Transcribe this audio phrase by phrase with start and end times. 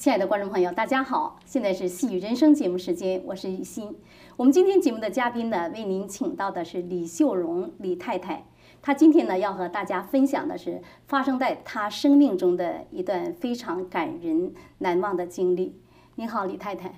[0.00, 3.94] 亲爱的观众朋友，大家好，现在是《戏语人生》节目时间，我是雨欣。
[4.38, 8.46] 我们今天节目的嘉宾呢，为您请到的是李秀荣李太太。
[8.80, 15.78] 她今天呢，要和大家分享的是发生在她生命中的一段非常感人难忘的经历。
[16.14, 16.94] 您好，李太太。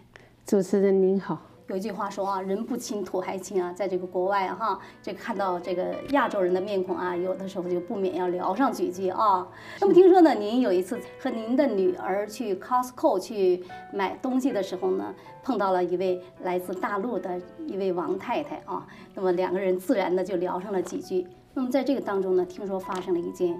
[0.46, 1.51] 主持人您好。
[1.68, 9.46] 有一句话说啊，人不亲土还亲啊，在这个国外哈，这看到这个亚洲人的面孔啊，有的时候就不免要聊上几句啊。
[9.80, 21.26] 那么听说呢，您有一次和您的女儿去 Costco 去买东西的时候呢，碰到了一位来自大陆的一位王太太啊，那么两个人自然的就聊上了几句。
[21.54, 23.58] 那么在这个当中呢，听说发生了一件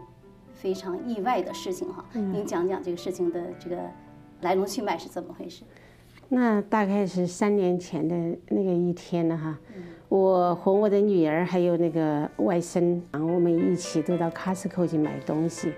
[0.54, 3.76] 非常意外的事情哈，您讲讲这个事情的这个
[4.40, 5.62] 来龙去脉是怎么回事？
[6.34, 8.16] 那大概是三年前的
[8.48, 9.58] 那个一天了哈，
[10.08, 15.74] 我和我的女儿还有那个外甥，我们一起都到 Costco 去买东西。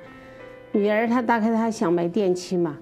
[0.71, 2.79] 女儿她大概她想买电器嘛，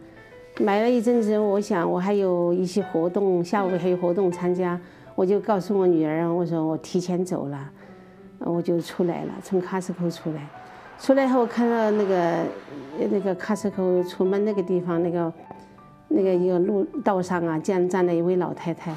[0.61, 4.79] 买了一阵子，我想我还有一些活动，下午还有活动参加，
[5.15, 7.71] 我就告诉我女儿，我说我提前走了，
[8.41, 10.47] 我就出来了，从 Costco 出来，
[10.99, 12.45] 出来后看到那个
[13.11, 15.33] 那个 Costco 出门那个地方那个。
[16.15, 18.95] 那个一个路道上啊，站站了一位老太太，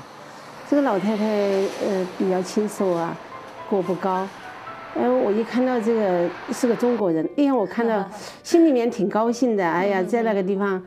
[0.70, 3.18] 这个老太太呃比较清瘦啊，
[3.70, 4.28] 个不高，
[4.96, 8.04] 哎我一看到这个是个中国人，哎呀我看到
[8.44, 10.82] 心里面挺高兴的，哎呀在那个地方，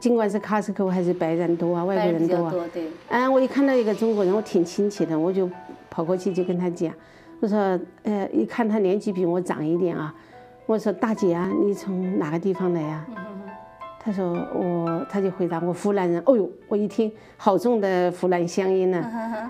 [0.00, 5.50] 尽管是 Costco 还是白人多啊，外国人多啊，对，嗯我一看到一个中国人，我挺亲切的，我就
[5.90, 6.92] 跑过去就跟他讲，
[7.40, 7.58] 我说
[8.04, 10.14] 呃一看他年纪比我长一点啊，
[10.66, 13.06] 我说大姐啊，你从哪个地方来啊？
[14.08, 16.22] 他说我，他就回答我湖南人。
[16.24, 19.04] 哦呦，我一听好重的湖南乡音呢。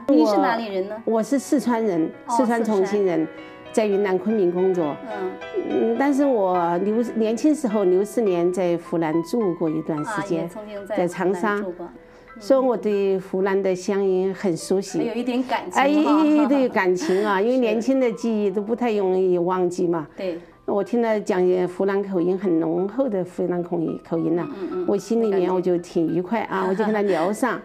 [0.08, 1.00] 你是哪里人呢？
[1.04, 3.24] 我是四川人，四川重庆人，
[3.70, 4.97] 在云南昆明工作。
[5.08, 5.30] 嗯
[5.70, 10.50] 嗯，但是我六年轻时候六四年在湖南住过一段时间，
[10.88, 11.64] 在长沙，
[12.41, 15.80] 所以我对湖南的乡音很熟悉，有一点感情。
[15.80, 20.08] 哎，对感情啊， 因为年轻的记忆都不太容易忘记嘛。
[20.16, 20.41] 对。
[20.68, 21.40] 我听他讲
[21.76, 24.46] 湖南口音很浓厚的湖南口音口音了，
[24.86, 27.58] 我心里面我就挺愉快啊， 我就跟他聊上。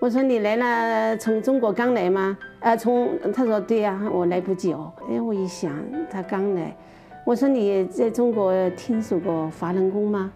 [0.00, 2.36] 我说你来了，从中国刚来吗？
[2.58, 4.90] 啊，从他说对呀，我来不久。
[5.08, 5.72] 哎，我一想
[6.10, 6.76] 他刚来，
[7.24, 10.32] 我说你在中国听说过法轮功吗？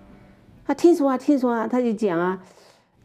[0.65, 2.39] 他听说啊，听说啊，他就讲啊，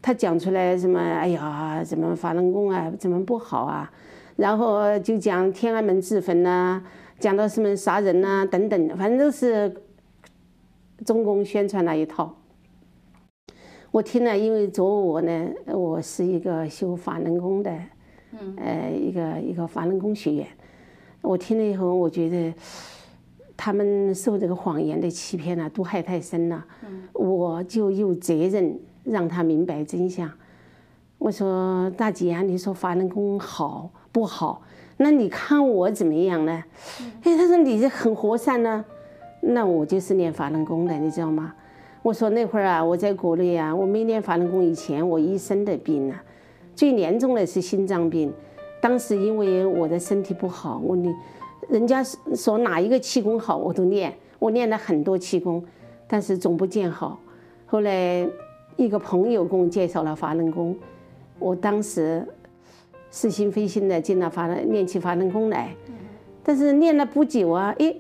[0.04, 1.00] 他讲出来什么？
[1.00, 3.92] 哎呀，怎么法轮功啊，怎么不好啊？
[4.36, 6.84] 然后就讲天安门自焚呐。
[7.20, 9.76] 讲到什么杀人呐等等，反正都是
[11.06, 12.34] 中共宣传那一套。
[13.92, 17.72] 我听了，因为做我呢，我是一个修法轮功的，
[18.56, 20.48] 呃，一个一个法轮功学员。
[21.22, 22.54] 我听了以后，我觉得
[23.58, 26.64] 他们受这个谎言的欺骗呢，毒害太深了。
[27.14, 30.32] 我就有责任让他明白真相。
[31.18, 34.62] 我说大姐啊，你说法轮功好不好？
[35.02, 36.62] 那你看我怎么样呢？
[37.24, 38.84] 哎，他说你这很和善呢，
[39.40, 41.54] 那我就是练法轮功的，你知道吗？
[42.02, 46.22] 我说那会儿啊，我在国内啊，我没练法轮功以前，我一身的病啊，
[46.76, 48.34] 最严重的是心脏病。
[48.82, 51.16] 当时因为我的身体不好，我你，
[51.70, 52.04] 人家
[52.36, 55.64] 说哪一个气功好，我都练，我练了很多气功，
[56.10, 57.18] 但是总不见好。
[57.66, 58.28] 后来
[58.76, 60.76] 一个朋友给我介绍了法轮功，
[61.40, 62.28] 我当时。
[63.12, 65.74] 似心非心的进了法轮，练起法轮功来，
[66.44, 67.96] 但是练了不久啊，哎，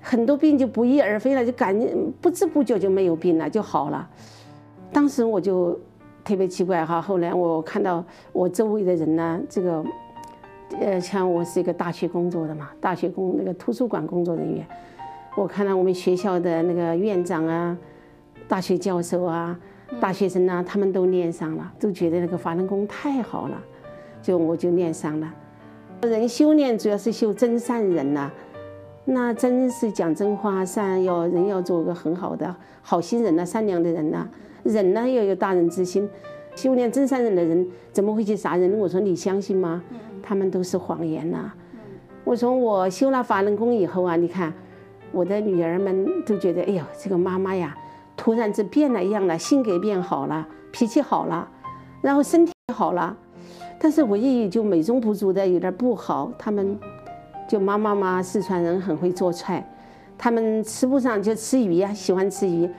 [0.00, 4.08] 很多病就不翼而飞了，就感觉不知不觉就没有病了，就好了。
[4.92, 5.78] 当时我就
[6.24, 9.84] 特别奇怪哈，后来我看到我周围的人呢，这个，
[10.80, 14.66] 呃，像我是一个大学工作的嘛，大学工那个图书馆工作人员，
[15.36, 17.76] 我看到我们学校的那个院长啊，
[18.48, 19.58] 大学教授啊，
[20.00, 23.62] 大学生啊，他们都练上了，都觉得那个法轮功太好了。
[24.22, 25.34] 就我就练上了，
[26.02, 28.30] 人修炼主要是修真善人呐，
[29.04, 34.28] 那真是讲真话，善要人要做个很好的好心人呐，善良的人呐，
[34.62, 36.08] 人呢要有大人之心，
[36.54, 38.78] 修炼真善人的人怎么会去杀人？
[38.78, 39.82] 我说你相信吗？
[40.22, 41.52] 他们都是谎言呐。
[42.24, 44.52] 我说我修了法轮功以后啊，你看
[45.10, 47.76] 我的女儿们都觉得，哎呦，这个妈妈呀，
[48.16, 51.48] 突然之变了一样了，性格变好了，脾气好了，
[52.00, 53.16] 然后身体好了。
[53.82, 56.78] 但是唯一就美中不足的有点不好，他们
[57.48, 59.68] 就妈妈嘛，四川人很会做菜，
[60.16, 62.70] 他们吃不上就吃鱼呀，喜欢吃鱼，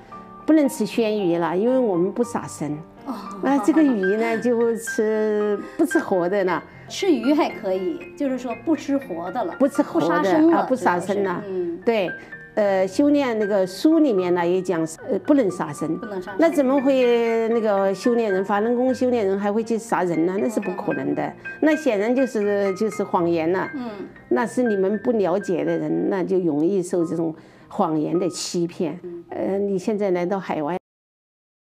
[0.45, 2.71] 不能吃鲜鱼了，因为我们不杀生。
[3.05, 3.13] 哦。
[3.43, 6.63] 那这个鱼呢，就吃不吃活的了。
[6.87, 11.43] 吃鱼还可以，就是说不吃活的了，不吃活的啊，不杀生了。
[11.45, 11.77] 嗯。
[11.83, 12.09] 对，
[12.55, 15.97] 呃，修炼那个书里面呢也讲，呃，不能杀生。
[15.97, 16.35] 不能杀生。
[16.39, 20.35] 那怎么会那个修炼人法轮功修炼人还会去杀人呢？
[20.39, 21.33] 那是不可能的。
[21.61, 23.67] 那显然就是就是谎言了。
[23.75, 23.89] 嗯。
[24.29, 27.33] 那是你们不了解的人，那就容易受这种
[27.67, 28.99] 谎言的欺骗。
[29.29, 30.77] 呃，你现在来到海外，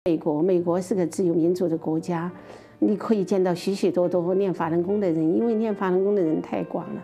[0.05, 2.29] 美国，美国是个自由民主的国家，
[2.79, 7.03] 你可以见到许许多多练法轮功的人，因为练法轮功的人太广了。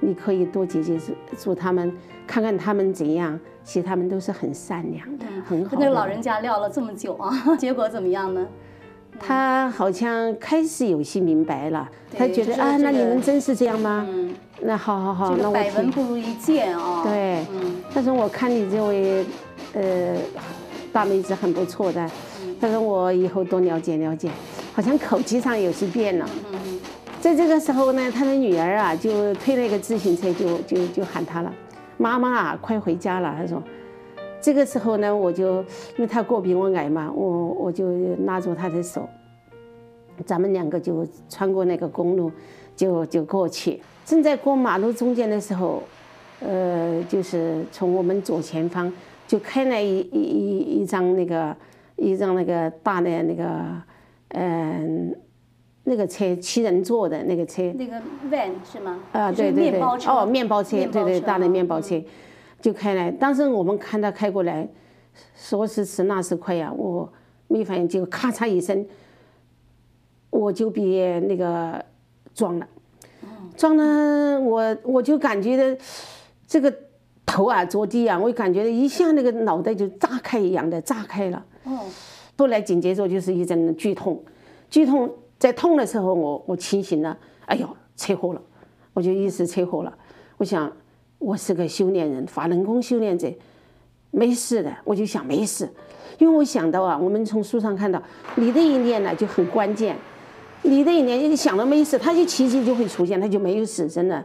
[0.00, 1.90] 你可以多接接触触他们，
[2.26, 3.38] 看看他们怎样。
[3.64, 5.76] 其实他们都是很善良的，很好。
[5.80, 8.46] 那个老人家聊了这么久啊， 结果怎么样呢？
[9.18, 14.06] 他好像开始有些明白了，他觉得啊，那你们真是这样吗？
[14.08, 14.34] 嗯。
[14.60, 17.02] 那好好好，那我百闻不如一见啊。
[17.02, 17.44] 对。
[17.52, 17.82] 嗯。
[17.92, 19.26] 他说：“我看你这位
[19.74, 20.16] 呃
[20.92, 22.08] 大妹子很不错的。”
[22.60, 24.30] 他说：“我以后多了解了解。”
[24.74, 26.26] 好像口气上有些变了。
[26.52, 26.80] 嗯嗯。
[27.20, 31.52] 在这个时候呢，他的女儿啊，就推了一个自行车，就就就喊他了
[31.96, 33.62] ：“妈妈啊，快回家了。”他说
[34.40, 35.62] ：“这个时候呢，我就
[35.96, 39.08] 因为他个比我矮嘛，我我就拉住他的手，
[40.24, 42.30] 咱们两个就穿过那个公路，
[42.74, 43.80] 就就过去。
[44.04, 45.82] 正在过马路中间的时候，
[46.40, 48.92] 呃，就是从我们左前方
[49.26, 51.56] 就开来一一一一张那个
[51.96, 53.44] 一张那个大的那个
[54.28, 55.14] 嗯。”
[55.88, 57.96] 那个车七人座的那个车，那个
[58.28, 58.98] van 是吗？
[59.12, 62.02] 啊，对对对，哦，面包车，对对，大的面包车，
[62.60, 63.08] 就开来。
[63.08, 64.68] 当时我们看他开过来，
[65.36, 67.08] 说时迟那时快呀，我
[67.46, 68.84] 没反应，就咔嚓一声，
[70.30, 71.84] 我就被那个
[72.34, 72.66] 撞了，
[73.56, 75.78] 撞了我我就感觉的
[76.48, 76.74] 这个
[77.24, 81.46] 头啊着地啊，我感觉一下那个脑袋就炸开一样的炸开了。
[81.62, 81.78] 哦，
[82.36, 84.20] 后来紧接着就是一阵剧痛，
[84.68, 85.08] 剧痛。
[85.38, 87.16] 在痛的时候，我我清醒了，
[87.46, 88.40] 哎呦，车祸了，
[88.94, 89.96] 我就意识车祸了。
[90.38, 90.70] 我想，
[91.18, 93.32] 我是个修炼人，法轮功修炼者，
[94.10, 94.72] 没事的。
[94.84, 95.68] 我就想没事，
[96.18, 98.02] 因为我想到啊，我们从书上看到，
[98.36, 99.96] 你的一念呢就很关键，
[100.62, 104.24] 你的一念一想到没事，他就奇迹就会出现，他就没有死，真的。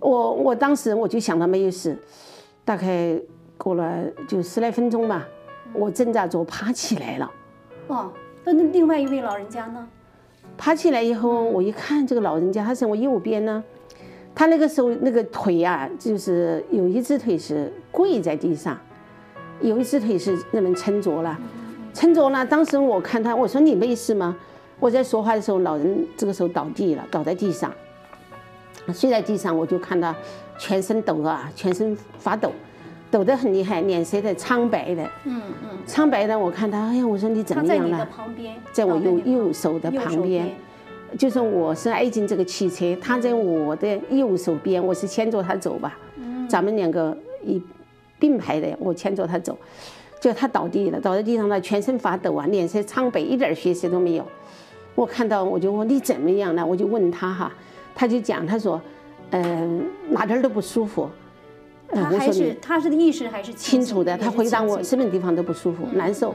[0.00, 1.96] 我我当时我就想到没有事，
[2.64, 3.20] 大概
[3.56, 5.26] 过了就十来分钟吧，
[5.72, 7.30] 我挣扎着爬起来了。
[7.88, 8.12] 哦，
[8.44, 9.88] 那那另外一位老人家呢？
[10.58, 13.64] 爬起来以后，我一看这个老人家，他在我右边呢。
[14.34, 18.78] 他那个时候那个腿啊，就是有一只腿是跪在地上，
[19.60, 21.38] 有一只腿是那么撑着了，
[21.94, 22.44] 撑着了。
[22.44, 24.36] 当时我看他，我说你没事吗？
[24.78, 27.72] 我在说话的时候，老人这个时候倒地了，倒在地上，
[28.92, 29.56] 睡在地上。
[29.56, 30.14] 我就看他
[30.56, 32.52] 全身抖啊，全身发抖。
[33.10, 36.38] 抖得很厉害，脸色的苍白的，嗯嗯，苍白的。
[36.38, 38.08] 我看他，哎呀，我说你怎么样了？
[38.72, 40.48] 在我右右手的旁边，
[41.18, 47.62] 就是我是挨进这个汽车，他在我的右手边，我是牵着他走吧，嗯咱们两个一
[48.18, 49.56] 并排的，我牵着他走，
[50.20, 54.26] 就他倒地了，倒在地上，了全身发抖啊，脸色苍白，一点血色都没有。
[54.94, 56.66] 我看到我就问你怎么样了？
[56.66, 57.52] 我就问他哈，
[57.94, 58.80] 他就讲，他说，
[59.30, 61.08] 嗯，哪点都不舒服。
[61.90, 66.34] 他还是他是的意识还是清楚的，他回答我什么地方都不舒服难受。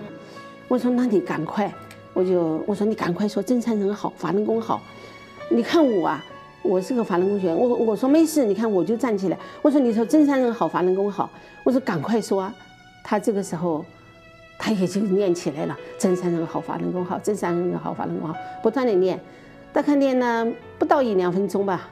[0.68, 1.72] 我说那你赶快，
[2.14, 4.82] 我就我说你赶快说真善人好，法轮功好。
[5.50, 6.26] 你看我啊，
[6.64, 9.38] 我是个法轮功学员，我我说没事，你看我就站起来。
[9.62, 11.30] 我说你说真善人好，法轮功好。
[11.64, 12.52] 我说赶快说。
[13.06, 13.86] 他这个时候
[14.58, 19.20] 他也就念起来了，真善人好，法轮功好，真善人好，法轮功好，不断的念，
[19.74, 20.48] 大概念了
[20.80, 21.90] 不到一两分钟吧。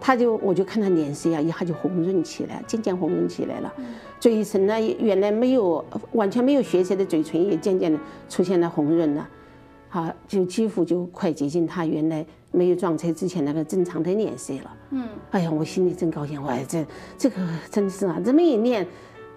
[0.00, 3.72] 他就，我就看他脸色呀，一下就红润起来，渐渐红润起来了。
[4.20, 9.28] 嘴唇呢，原来没有完全没有血色的嘴唇，也渐渐的出现了红润了。
[9.88, 14.76] 好，就几乎就快接近他原来没有撞车之前那个正常的脸色了。
[14.90, 16.84] 嗯，哎呀，我心里真高兴，我这
[17.16, 17.36] 这个
[17.70, 18.86] 真是啊，这么一念，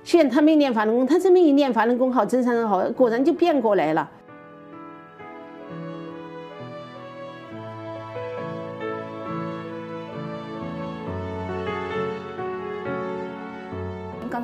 [0.04, 4.10] 虽然他没念法轮功，他这么一念法轮功好，真善人好，果然就变过来了。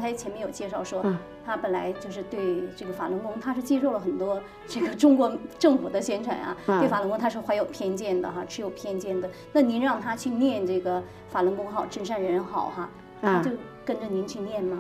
[0.07, 1.03] 才前面有介绍说，
[1.45, 9.29] 他本来就是对这个法轮功，他是接受了很多这个中国政府的宣传啊，对法轮功他是怀有偏见的哈，持有偏见的。
[9.51, 12.89] 那您让他去念这个法轮功好，真善人好哈，
[13.21, 13.51] 他就
[13.83, 14.79] 跟着您去念吗？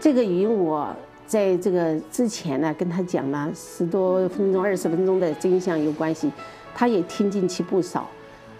[0.00, 0.88] 这个与我
[1.26, 6.30] 在这个之前呢，跟他讲了十多分钟、二十分钟的真相有关系，
[6.74, 8.08] 他也听进去不少。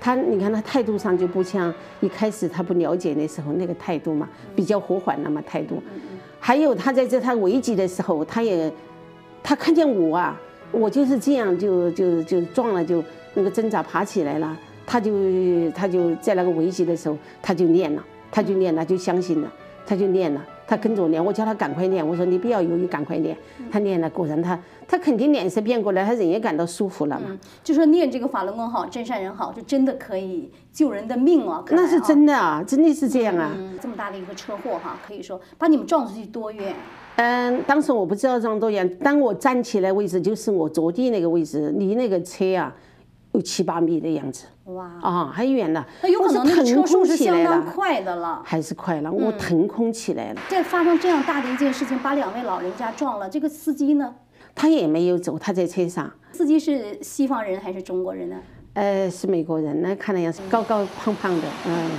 [0.01, 5.83] 他，你看他态度上就不像一开始他不了解那时候那个态度嘛，比较和缓了嘛态度。
[6.41, 8.73] 还有他在这他危急的时候，他也，
[9.43, 10.41] 他看见我啊，
[10.71, 13.03] 我就是这样就就就撞了，就
[13.35, 15.11] 那个挣扎爬起来了，他就
[15.73, 19.53] 他就在那个危急的时候他就念了，他就念了就相信了，
[19.85, 23.35] 他就念了，他跟着练，我叫他赶快练，我说你不要犹豫，赶快练。
[23.71, 27.35] 他练了，果然他他肯定脸色变过来，他人也感到舒服了嘛。
[27.65, 31.65] 就说练这个法轮功好，真善人好，就真的可以救人的命啊！
[31.71, 33.57] 那是真的啊，真的是这样啊。
[33.81, 36.75] 这么大的一个车祸哈，可以说把你们撞出去多远？
[37.17, 42.73] 嗯，当时我不知道撞多远，当我站起来位置就是我着地那个位置，离那个车啊
[43.39, 44.47] 有七八米的样子。
[44.65, 50.41] 哇啊，还远了，那有可能那个车速是相当快的了，还是快了，我腾空起来了。
[50.49, 54.13] 这发生这样大的一件事情，把两位老人家撞了，这个司机呢？
[54.55, 56.13] 他也没有走，他在车上。
[56.33, 58.37] 司机是西方人还是中国人呢？
[58.75, 61.91] 呃，是美国人，那看的样子高高胖胖的，嗯。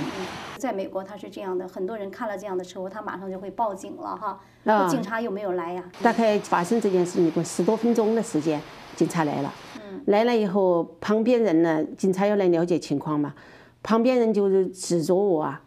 [0.60, 4.38] 在美国他是这样的，很多人看了这样的车祸，他马上就会报警了哈。
[4.64, 5.82] 那警察有没有来呀？
[6.02, 8.60] 大概发生这件事情过十多分钟的时间，
[8.94, 9.52] 警察来了。
[9.76, 13.34] 嗯来了以后，旁边人呢，警察要来了解情况嘛。
[13.82, 15.60] 旁边人就是指着我啊，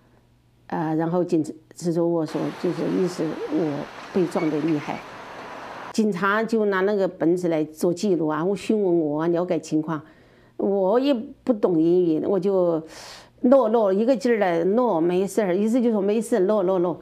[0.68, 1.44] 呃，然后警
[1.76, 3.80] 指着我说，就是意思我
[4.14, 5.00] 被撞得厉害。
[5.92, 10.02] 警察就拿那个本子来做记录啊，我询问我了解情况，
[10.58, 12.82] 我也不懂英语，我就
[13.44, 17.00] 诺诺一个劲儿的诺没事儿，意思就说没事，诺诺诺。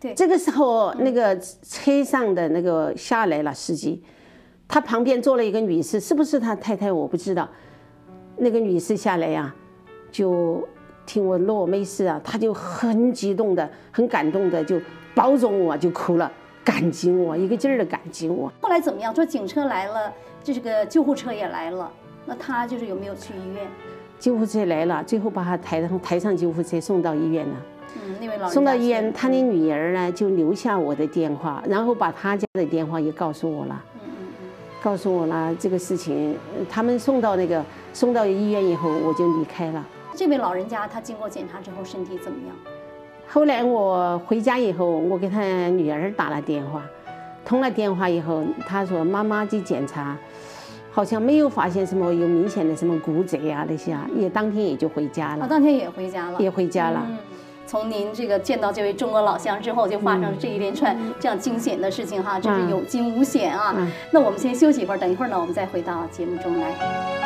[0.00, 4.02] 对，这个时候那个车上的那个下来了司机。
[4.66, 6.90] 他旁边坐了一个女士，是不是他太太？
[6.90, 7.48] 我不知道。
[8.38, 9.54] 那个女士下来呀，
[10.10, 10.66] 就
[11.04, 14.80] 听我诺没事啊，她就很激动的、很感动的，就
[15.14, 16.32] 抱着我就哭了，
[16.64, 18.50] 感激我，一个劲儿的感激我。
[18.62, 19.14] 后来怎么样？
[19.14, 20.10] 说警车来了，
[20.42, 21.92] 这个救护车也来了，
[22.24, 23.66] 那他就是有没有去医院？
[24.22, 27.56] 救护车来了，最后把他抬上抬上救护车送到医院了。
[27.96, 33.84] 嗯，那位老送到医院，他的女儿呢就留下我的电话，然后把他家的电话也告诉我了。
[33.96, 34.48] 嗯嗯
[34.80, 36.36] 告诉我了这个事情，
[36.70, 39.84] 他们送到那个送到医院以后，我就离开了。
[40.14, 42.56] 这位老人家他经过检查之后身体怎么样？
[43.26, 46.80] 后来我回家以后，我给他女儿打了电话，
[47.44, 50.16] 通了电话以后，他说妈妈去检查，
[50.92, 55.46] 好像没有发现什么有明显的什么骨折啊那些啊，也当天也就回家了。
[55.48, 56.38] 当天也回家了。
[56.38, 57.06] 也回家了。
[57.66, 63.74] 从您这个见到这位中国老乡之后，就发生了这一连串这样惊险的事情哈，真是有惊无险啊。
[64.10, 67.21] 那我们先休息一会儿，等一会儿呢，我们再回到节目中来。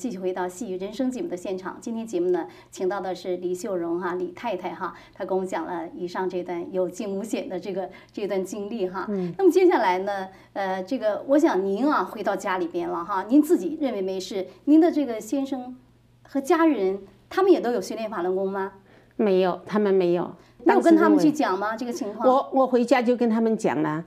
[0.00, 1.76] 继续回到《戏剧人生》节目的现场。
[1.78, 9.04] 今天节目呢，请到的是李秀荣哈，李太太哈，她跟我们讲了以上这段有惊无险的这个这段经历哈。
[9.10, 9.34] 嗯。
[9.36, 15.76] 那么接下来呢，呃，这个我想您啊，回到家里边了哈，您自己认为没事，您的这个先生
[16.22, 18.72] 和家人，他们也都有训练法轮功吗？
[19.16, 20.34] 没有，他们没有。
[20.66, 21.76] 有跟他们去讲吗？
[21.76, 22.28] 这个情况？
[22.28, 24.04] 我我回家就跟他们讲了，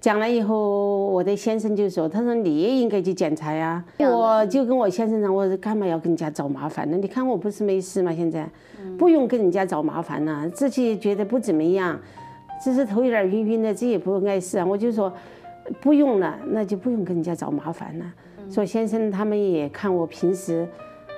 [0.00, 6.96] 讲了以后，我的先生就说：“他说你也应该去检查呀。”我就跟我先生讲：“我说干嘛要跟人家找麻烦呢？
[6.96, 8.12] 你看我不是没事吗？
[8.14, 8.48] 现在
[8.96, 11.98] 不用跟人家找麻烦了，自己觉得不怎么样，
[12.62, 15.12] 只是头有点晕晕的，这也不碍事啊。”我就说
[15.80, 18.04] 不用了，那就不用跟人家找麻烦了。
[18.50, 20.66] 说先生他们也看我平时，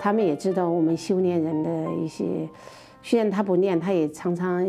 [0.01, 2.49] 他们也知道我们修炼人的一些。
[3.09, 4.63] 虽然他不练，他也常常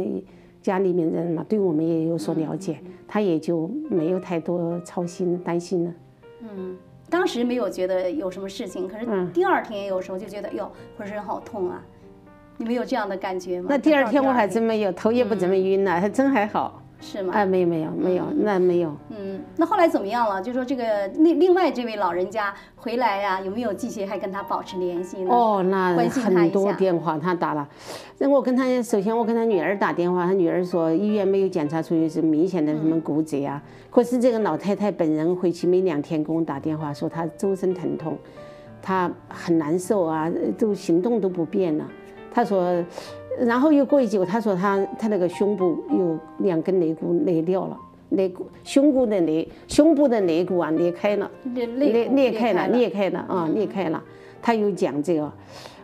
[0.62, 5.94] 家里面人嘛，对我们也有所了解，他也就没有太多操心担心了。
[6.44, 6.78] 嗯，
[7.10, 11.84] 当时没有觉得有什么事情，可是第二天有时候就觉得哟，浑身好痛啊。
[12.56, 13.68] 你们有这样的感觉吗？
[13.70, 16.79] 那第二天我还真没有，头也不怎么晕了，还真还好。
[17.02, 17.34] 是吗？
[17.34, 18.96] 哎，没有没有没有，那没有。
[19.10, 20.42] 嗯，那后来怎么样了？
[20.42, 25.34] 就说这个另另外这位老人家回来呀，有没有继续还跟他保持联系呢？
[25.34, 27.68] 哦，那很多电话他打了。
[28.18, 33.64] 那我跟他首先我跟他女儿打电话，他女儿说医院没有检查出有什么明显的什么骨折啊。
[33.90, 38.18] 可是这个老太太本人回去没两天给我打电话说她周身疼痛，
[38.82, 41.86] 她很难受啊，都行动都不便了。
[42.34, 42.84] 她说。
[43.38, 47.78] 然后又过一久，他说他他那个胸部有两根肋骨裂掉了，
[48.10, 54.04] 肋骨胸骨的肋胸部的肋骨啊裂开了，裂裂裂开了裂开了啊裂开了。
[54.42, 55.32] 他又讲这个，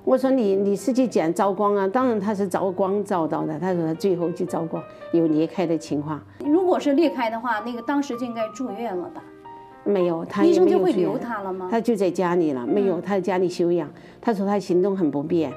[0.04, 1.88] 我说你你是去讲照光啊？
[1.88, 3.60] 当然他是照光照到的。
[3.60, 6.22] 他说他最后去照光有裂开的情况。
[6.46, 9.22] 如果是裂开的话，那个当时就应该住院了吧？
[9.84, 11.68] 没有，他医生就会留他了吗？
[11.70, 13.90] 他就在家里了，没有他在家里休养。
[14.20, 15.52] 他说他行动很不便。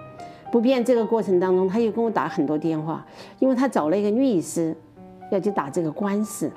[0.50, 3.04] 不便这个过程当中，他又跟我打很多电话，
[3.38, 4.74] 因为他找了一个律师，
[5.30, 6.50] 要去打这个官司，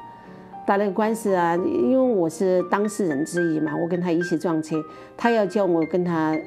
[0.65, 4.81] 打那个官司啊，因为我是当事人之一嘛，我跟他一起撞车，
[5.17, 6.37] 他要叫我跟他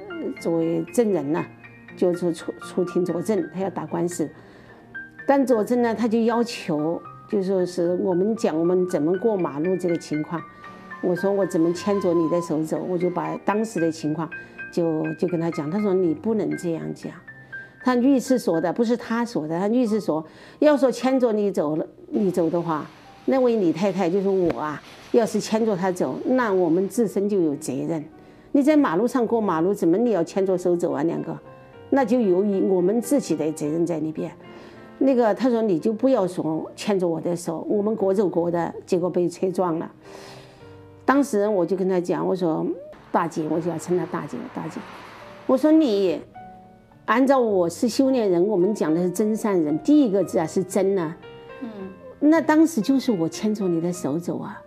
[0.41, 1.45] 作为证人呢，
[1.97, 4.29] 就是出出庭作证，他要打官司，
[5.27, 10.41] 但作证呢，他就要求就说是我们讲我们怎么过马路这个情况，
[11.03, 12.79] 我说我怎么牵着你的手走？
[12.89, 14.27] 我就把当时的情况
[14.73, 15.71] 就就跟他讲。
[15.71, 17.13] 他说你不能这样讲。
[17.85, 20.25] 他律师说的不是他说的，他律师说，
[20.59, 22.87] 要说牵着你走了，你走的话，
[23.27, 24.83] 那位李太太就是我啊。
[25.13, 28.05] 要是牵着他走，那我们自身就有责任。
[28.51, 31.05] 你在马路上过马路，怎么你要牵着手走啊？
[31.05, 31.39] 两个，
[31.91, 34.29] 那就由于我们自己的责任在里边。
[34.99, 39.89] 那个他说你就不要说牵着我的手，我们各走各的，结果被车撞了。
[41.05, 42.67] 当时我就跟他讲，我说
[43.13, 44.81] 大姐，我就要称她大姐，大姐，
[45.47, 46.21] 我说你
[47.07, 51.15] 按照我是修炼人，我们讲的是真善人，第一个字啊是真呢，
[51.61, 51.69] 嗯，
[52.19, 54.61] 那当时就是我牵着你的手走啊。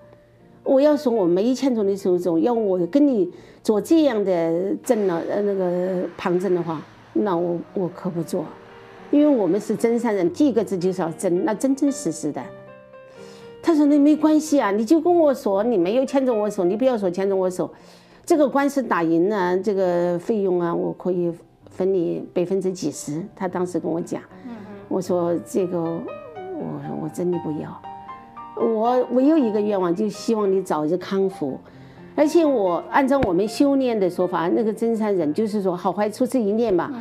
[0.63, 3.31] 我要说我没牵着你手走，要我跟你
[3.63, 6.79] 做这样的证了呃那个旁证的话，
[7.13, 8.45] 那我我可不做，
[9.09, 12.43] 因为我们是真善人，第一个字就是要真，那真真实实的。
[13.63, 17.69] 他说那没关系啊，你就跟我说你没有牵着我手，你不要说牵着我手，
[18.25, 21.33] 这个官司打赢了，这个费用啊，我可以
[21.77, 23.21] 分你百分之几十。
[23.35, 24.19] 他当时跟我讲，
[24.87, 26.01] 我说这个我
[27.03, 27.81] 我真的不要。
[28.59, 31.59] 我唯有一个愿望，就希望你早日康复。
[32.15, 36.91] 而且我按照我们修炼的说法，那个真善忍就是说好坏出自一念吧。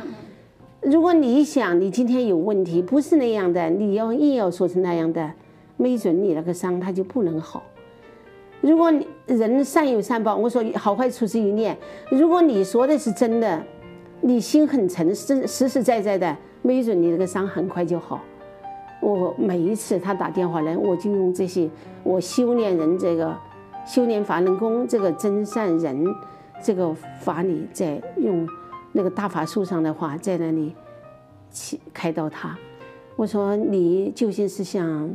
[0.81, 5.31] 如果你想你今天有问题，不是那样的，你要硬要说成那样的，
[5.75, 7.63] 没准你那个伤它就不能好。
[8.61, 11.75] 如果你人善有善报，我说好坏出自一念。
[12.11, 13.63] 如果你说的是真的，
[14.21, 18.19] 你心很诚实，实实在在的，没准你这个伤很快就好。
[18.99, 21.69] 我每一次他打电话来，我就用这些
[22.03, 23.37] 我修炼人这个
[23.85, 26.05] 修炼法轮功这个真善人
[26.63, 28.47] 这个法理，在用
[28.91, 30.73] 那个大法术上的话，在那里
[31.51, 32.57] 起开导他。
[33.15, 35.09] 我说你究竟是想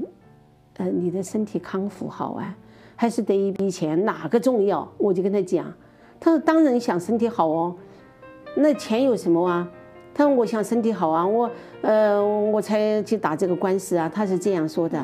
[0.77, 2.57] 呃你的身体康复好啊，
[2.95, 4.05] 还是得一笔钱？
[4.05, 4.91] 哪个重要？
[4.97, 5.73] 我就跟他讲，
[6.21, 7.77] 他说当然想身体好哦，
[8.55, 9.69] 那钱有什么啊？
[10.15, 15.03] 他说：“我想身体好啊，我呃，我才去打这个官司啊。”他是这样说的。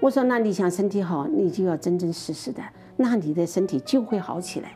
[0.00, 2.60] 我说：“那你想身体好，你就要真真实实的，
[2.96, 4.72] 那你的身体就会好起来。”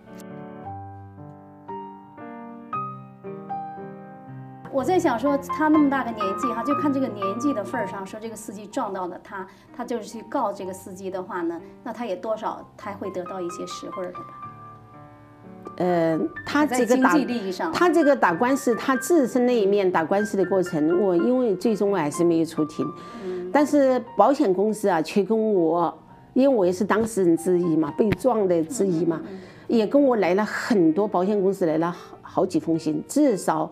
[4.70, 9.44] 我在想说，他那么大个年纪哈，就看这个年纪的份儿上，说这个司机撞到了他，
[9.76, 14.41] 他就是去告这个司机的话呢，那他也多少他会得到一些实惠的吧。
[15.76, 17.16] 呃，他这个打
[17.72, 22.86] 他这个打官司，他自身那一面打官司的过程，我因为最终我还是没有出庭。
[23.50, 25.92] 但是保险公司啊，却跟我，
[26.34, 29.20] 因为我也是当事人之一嘛，被撞的之一嘛，
[29.66, 33.70] 也跟我来了很多保险公司来了好好几封信，至少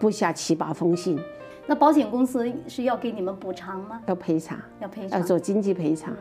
[0.00, 1.18] 不下七八封信。
[1.66, 4.00] 那保险公司是要给你们补偿吗？
[4.06, 6.12] 要赔偿，要赔偿，要做经济赔偿。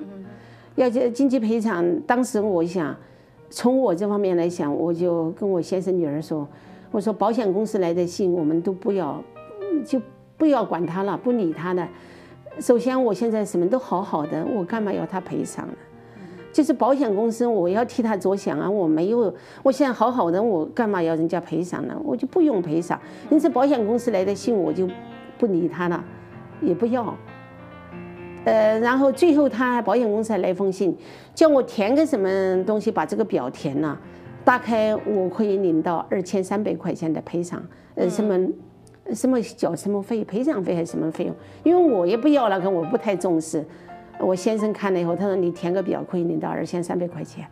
[0.75, 2.95] 要经济赔偿，当时我想。
[3.49, 6.47] 从我这方面来想，我就跟我先生女儿说
[6.91, 9.23] ：“我说保险公司来的信，我们都不要，
[9.85, 10.01] 就
[10.37, 11.87] 不要管他了，不理他的。
[12.59, 15.73] 首先，我现在什么都好好的，我干嘛要他赔偿呢？
[16.51, 18.69] 就是保险公司，我要替他着想啊！
[18.69, 19.33] 我没有，
[19.63, 21.95] 我现在好好的，我干嘛要人家赔偿呢？
[22.03, 22.99] 我就不用赔偿。
[23.29, 24.89] 因此，保险公司来的信，我就
[25.37, 26.03] 不理他了，
[26.61, 27.15] 也不要。”
[28.47, 30.95] 呃，然后最后他保险公司还来封信，
[31.35, 33.99] 叫我填个什么东西，把这个表填了，
[34.45, 37.61] 大概我可以领到二千三百块钱的赔偿，
[37.95, 38.39] 呃，什么
[39.13, 41.35] 什么缴什么费，赔偿费还是什么费用？
[41.63, 43.65] 因为我也不要那个，我不太重视。
[44.17, 47.45] 我先生看了以后，他说你填个表可以领到二千三百块钱，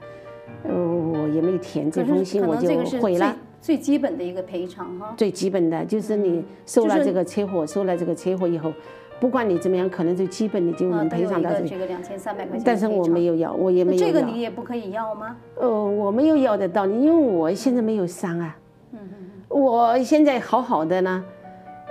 [0.63, 2.69] 呃，我也没填这封信，我就
[3.01, 3.35] 毁了。
[3.59, 5.13] 最基本的一个赔偿哈。
[5.17, 8.71] 最基本的就是你受了这个车祸，受了这个车祸以后。
[9.19, 12.63] 不管你怎么样，可能最基本你就能赔偿到这个两千三百块钱。
[12.65, 14.07] 但是我没有要，我也没有要。
[14.07, 15.35] 这个你也不可以要吗？
[15.55, 18.57] 呃，我没有要的道理，因为我现在没有伤啊。
[18.91, 19.29] 嗯嗯嗯。
[19.47, 21.23] 我现在好好的呢，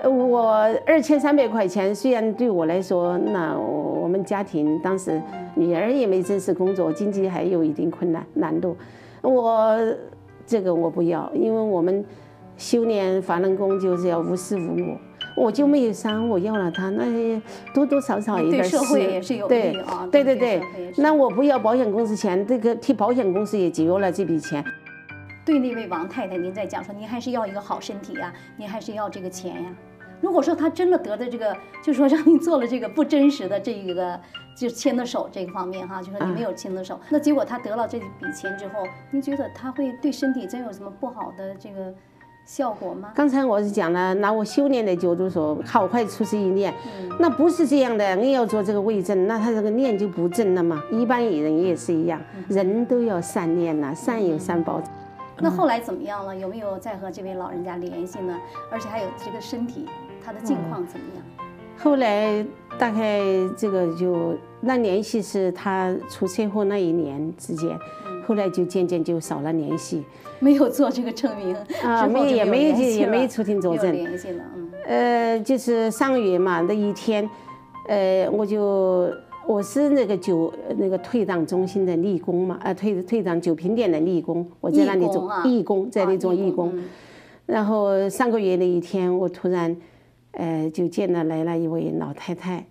[0.04, 5.20] 我二千三百块钱虽然对我来说，那我们家庭当时
[5.54, 8.76] 女儿也没正式工作，经济还有一定困难难度，
[9.22, 9.78] 我
[10.46, 12.04] 这个我不要，因为我们
[12.58, 14.98] 修炼法轮功就是要无私无我。
[15.36, 17.40] 我就没有伤，我要了他，那
[17.74, 20.08] 多多少少一点对社会也是有利啊。
[20.10, 20.62] 对对对，
[20.96, 24.64] 那我不要保险公司钱，这个替保险公司也节约了这笔钱。
[25.44, 29.74] 对那位王太太，您在讲说，您还是要一个好身体呀，您还是要这个钱呀。
[30.20, 34.18] 如果说他真的得的这个，就是说让您做了这个不真实的这一个，
[34.56, 41.92] 就牵的手这个方面哈，就说你没有牵的手，那结果他得了这笔钱之后，您觉得他会对身体真有什么不好的这个？
[42.44, 43.10] 效果吗？
[43.14, 46.72] 刚才我是讲了，拿我修炼的角度说，好坏出自一念，
[47.18, 48.16] 那不是这样的。
[48.16, 50.82] 硬要做这个为正，那他这个念就不正了嘛。
[50.90, 54.82] 一般人也是一样，人都要善念呐，善有善报。
[55.38, 56.36] 那后来怎么样了？
[56.36, 58.38] 有没有再和这位老人家联系呢？
[58.70, 59.86] 而且还有这个身体，
[60.24, 61.24] 他的境况怎么样？
[61.76, 62.44] 后来
[62.78, 63.20] 大概
[63.56, 67.76] 这个就那联系是他出车祸那一年之间，
[68.26, 70.02] 后来就渐渐就少了联系。
[70.40, 73.92] 没有做这个证明啊，没也没有也没有出庭作证。
[73.92, 74.70] 联系了，嗯。
[74.86, 77.28] 呃，就是上个月嘛，那一天，
[77.88, 79.10] 呃，我就。
[79.46, 86.72] 我是那个酒那个退档中心的义工嘛，啊退退档酒瓶店的义工，我在那里做义工，在那里做义工。
[87.44, 89.76] 然后上个月那一天，我突然，
[90.30, 92.64] 呃，就见了来了一位老太太，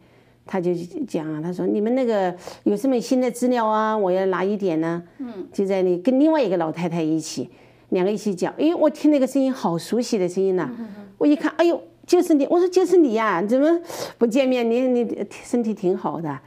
[0.46, 0.74] 她就
[1.08, 3.98] 讲啊，他说你们那个有什么新的资料啊？
[3.98, 5.02] 我要拿一点呢。
[5.20, 5.48] 嗯。
[5.52, 7.50] 就在那跟另外一个老太太一起，
[7.90, 10.70] 两个一起讲，哎，我听那个声音好熟悉的声音呐。
[11.18, 11.82] 我一看，哎呦。
[12.06, 13.80] 就是你，我说就是你呀，怎么
[14.18, 14.70] 不见面？
[14.70, 16.38] 你你身体挺好的，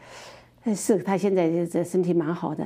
[0.74, 2.62] 是他现在这身体蛮好的。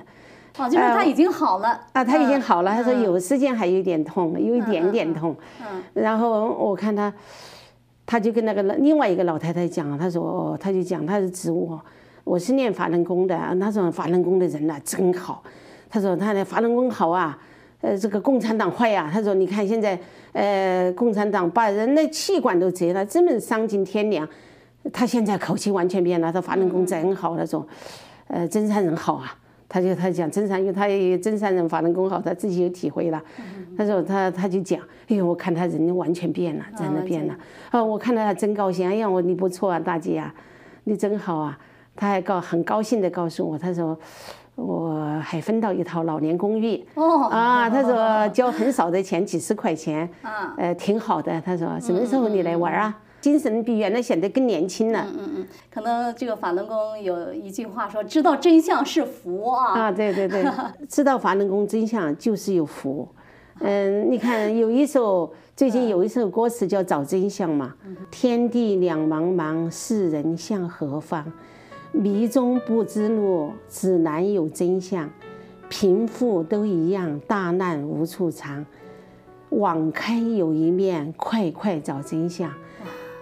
[0.58, 2.72] 哦，就是他已经好了啊，他已经好了。
[2.72, 5.36] 他说有时间还有点痛，有一点点痛。
[5.60, 5.80] 嗯。
[5.94, 7.14] 然后我看他，
[8.10, 11.80] 他就跟那个另外一个老太太讲，他说，他就讲他是指我，
[12.24, 13.38] 我是练法轮功的。
[13.60, 15.40] 他说法轮功的人呐真好，
[15.88, 17.38] 他说他的法轮功好啊。
[17.82, 19.08] 呃，这个共产党坏呀！
[19.10, 19.96] 他说：“你看现在，
[20.32, 24.28] 呃，共产党把人的气管都折了，真的丧尽天良。
[24.92, 27.36] 他现在口气完全变了，他法轮功真好。
[27.36, 27.64] 他说，
[28.26, 29.34] 呃，真善人好啊。
[29.70, 33.22] 他就他讲真善，因为他也真善人法轮功好，他自己有体会了。
[33.78, 34.78] 他说他他就讲，
[35.08, 37.34] 哎呦，我看他人完全变了，真的变了。
[37.70, 38.88] 啊，我看到他真高兴。
[38.88, 40.34] 哎呀，我你不错啊，大姐啊，
[40.84, 41.56] 你真好啊。
[41.94, 43.96] 他还告很高兴的告诉我，他说。”
[44.56, 51.40] 我还分到一套老年公寓哦啊，他说交很少的钱，几十块钱，啊， 呃，挺好的。
[51.40, 52.94] 他说什么时候你来玩啊？
[53.20, 55.06] 精神比原来显得更年轻了。
[55.08, 59.78] 嗯嗯嗯，可能这个法轮功有一句话说，知道真相是福啊。
[59.78, 60.44] 啊，对对对，
[60.88, 63.06] 知道法轮功真相就是有福。
[63.60, 67.74] 嗯，你看有一首最近有一首歌词叫找真相嘛，
[68.10, 71.30] 天地两茫茫，世人向何方？
[71.92, 75.10] 迷中不知路，指南有真相。
[75.68, 78.64] 贫富都一样，大难无处藏。
[79.50, 82.50] 网开有一面，快快找真相。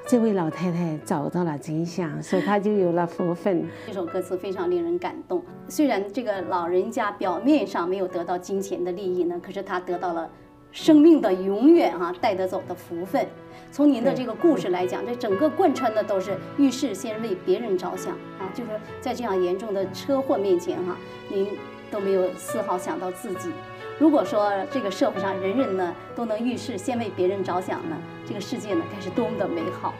[0.08, 3.68] 这位老太太找到了真相，所以她就有了福分。
[3.86, 5.42] 这首歌词非常令人感动。
[5.68, 10.26] 虽然这个老人家表面上没有得到金钱的利益呢，可是他得到了。
[10.70, 13.26] 生命的永远啊带得走的福分，
[13.72, 20.94] 从您的这个故事来讲，这整个贯穿的都是遇事先为别人着想啊，就是在这样严重的车祸面前哈，
[21.30, 21.48] 您
[21.90, 23.50] 都没有丝毫想到自己。
[23.98, 29.92] 如果说这个社会上人人呢都能遇事先为别人着想呢，这个世界呢该是多么的美好。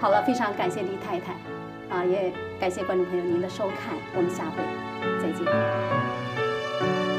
[0.00, 1.34] 好了，非常感谢李太太，
[1.90, 4.62] 啊，也感谢观众朋友您的收看，我们下回
[5.20, 7.09] 再见。